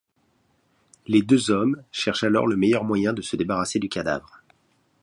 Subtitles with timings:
[1.05, 4.41] Les deux hommes cherchent alors le meilleur moyen de se débarrasser du cadavre.